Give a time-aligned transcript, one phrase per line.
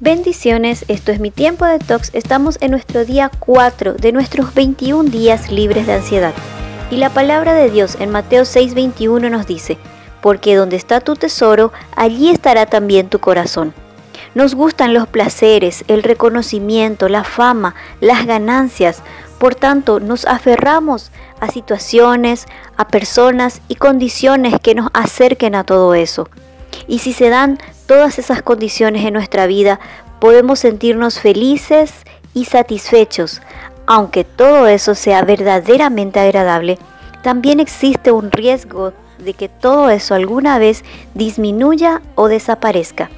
[0.00, 2.10] Bendiciones, esto es mi tiempo de tox.
[2.12, 6.32] Estamos en nuestro día 4 de nuestros 21 días libres de ansiedad.
[6.92, 9.76] Y la palabra de Dios en Mateo 6:21 nos dice,
[10.20, 13.74] porque donde está tu tesoro, allí estará también tu corazón.
[14.36, 19.02] Nos gustan los placeres, el reconocimiento, la fama, las ganancias.
[19.40, 21.10] Por tanto, nos aferramos
[21.40, 22.46] a situaciones,
[22.76, 26.28] a personas y condiciones que nos acerquen a todo eso.
[26.86, 27.58] Y si se dan
[27.88, 29.80] todas esas condiciones en nuestra vida,
[30.20, 31.92] podemos sentirnos felices
[32.34, 33.40] y satisfechos.
[33.86, 36.78] Aunque todo eso sea verdaderamente agradable,
[37.22, 43.08] también existe un riesgo de que todo eso alguna vez disminuya o desaparezca.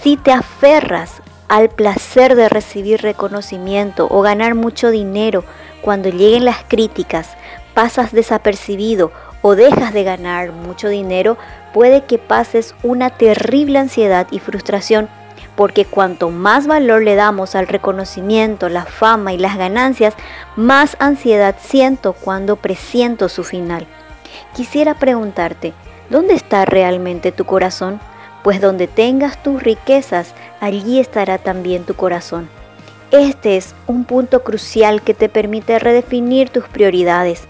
[0.00, 5.44] Si te aferras al placer de recibir reconocimiento o ganar mucho dinero
[5.82, 7.28] cuando lleguen las críticas,
[7.74, 11.36] pasas desapercibido o dejas de ganar mucho dinero,
[11.72, 15.08] puede que pases una terrible ansiedad y frustración
[15.58, 20.14] porque cuanto más valor le damos al reconocimiento, la fama y las ganancias,
[20.54, 23.88] más ansiedad siento cuando presiento su final.
[24.54, 25.72] Quisiera preguntarte,
[26.10, 27.98] ¿dónde está realmente tu corazón?
[28.44, 32.48] Pues donde tengas tus riquezas, allí estará también tu corazón.
[33.10, 37.48] Este es un punto crucial que te permite redefinir tus prioridades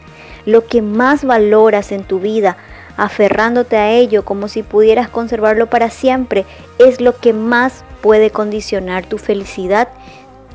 [0.48, 2.56] lo que más valoras en tu vida,
[2.96, 6.46] aferrándote a ello como si pudieras conservarlo para siempre,
[6.78, 9.88] es lo que más puede condicionar tu felicidad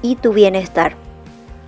[0.01, 0.95] y tu bienestar.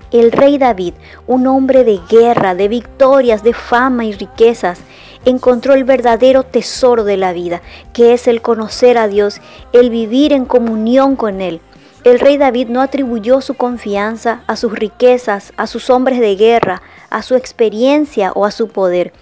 [0.10, 0.96] El rey David,
[1.28, 4.80] un hombre de guerra, de victorias, de fama y riquezas,
[5.26, 7.62] encontró el verdadero tesoro de la vida,
[7.94, 9.40] que es el conocer a Dios,
[9.72, 11.62] el vivir en comunión con Él.
[12.04, 16.82] El rey David no atribuyó su confianza a sus riquezas, a sus hombres de guerra,
[17.10, 19.14] a su experiencia o a su poder.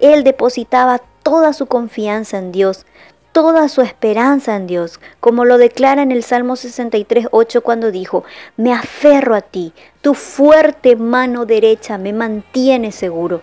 [0.00, 2.86] Él depositaba toda su confianza en Dios,
[3.32, 8.24] toda su esperanza en Dios, como lo declara en el Salmo 63, 8 cuando dijo,
[8.56, 13.40] me aferro a ti, tu fuerte mano derecha me mantiene seguro.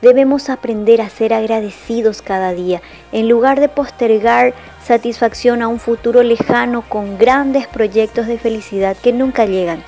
[0.00, 2.80] Debemos aprender a ser agradecidos cada día,
[3.12, 9.12] en lugar de postergar satisfacción a un futuro lejano con grandes proyectos de felicidad que
[9.12, 9.82] nunca llegan.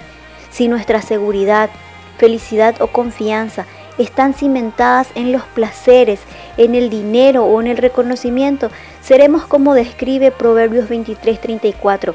[0.50, 1.70] Si nuestra seguridad,
[2.16, 3.66] felicidad o confianza
[3.98, 6.20] están cimentadas en los placeres,
[6.56, 12.14] en el dinero o en el reconocimiento, seremos como describe Proverbios 23:34,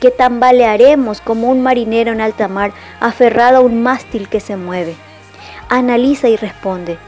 [0.00, 4.94] que tambalearemos como un marinero en alta mar aferrado a un mástil que se mueve.
[5.68, 6.98] Analiza y responde.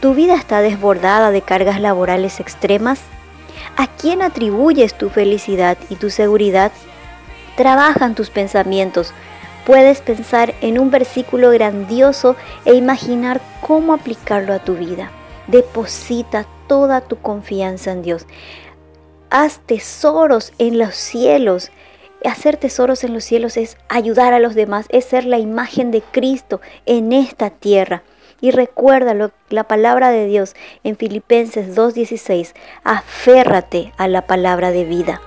[0.00, 3.00] ¿Tu vida está desbordada de cargas laborales extremas?
[3.76, 6.72] ¿A quién atribuyes tu felicidad y tu seguridad?
[7.56, 9.12] Trabajan tus pensamientos.
[9.66, 12.34] Puedes pensar en un versículo grandioso
[12.64, 15.12] e imaginar cómo aplicarlo a tu vida.
[15.46, 18.26] Deposita toda tu confianza en Dios.
[19.30, 21.70] Haz tesoros en los cielos.
[22.24, 26.02] Hacer tesoros en los cielos es ayudar a los demás, es ser la imagen de
[26.02, 28.02] Cristo en esta tierra.
[28.40, 35.20] Y recuerda la palabra de Dios en Filipenses 2.16, aférrate a la palabra de vida.